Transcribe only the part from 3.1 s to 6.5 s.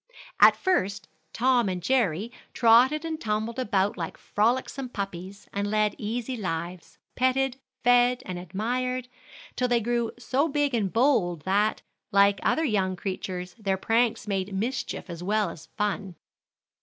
tumbled about like frolicsome puppies, and led easy